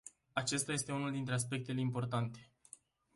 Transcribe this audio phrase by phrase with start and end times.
[0.33, 2.49] Acesta este unul dintre aspectele importante.